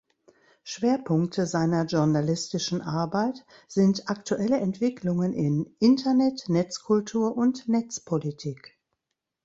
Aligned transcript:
Schwerpunkte 0.63 1.45
seiner 1.45 1.85
journalistischen 1.85 2.81
Arbeit 2.81 3.45
sind 3.67 4.09
aktuelle 4.09 4.57
Entwicklungen 4.59 5.31
in 5.31 5.75
Internet, 5.77 6.45
Netzkultur 6.49 7.37
und 7.37 7.69
Netzpolitik. 7.69 8.79